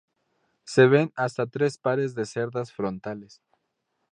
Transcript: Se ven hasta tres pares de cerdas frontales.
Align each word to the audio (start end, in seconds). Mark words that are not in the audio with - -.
Se 0.63 0.87
ven 0.87 1.13
hasta 1.15 1.45
tres 1.45 1.77
pares 1.77 2.15
de 2.15 2.25
cerdas 2.25 2.73
frontales. 2.73 3.39